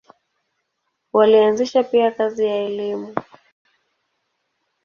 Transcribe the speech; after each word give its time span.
Walianzisha 1.13 1.83
pia 1.83 2.11
kazi 2.11 2.45
ya 2.45 2.55
elimu. 2.57 3.15